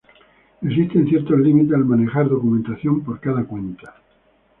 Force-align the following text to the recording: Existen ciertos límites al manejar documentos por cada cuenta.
Existen 0.63 1.07
ciertos 1.09 1.37
límites 1.39 1.75
al 1.75 1.85
manejar 1.85 2.27
documentos 2.27 2.79
por 3.05 3.19
cada 3.19 3.43
cuenta. 3.45 3.93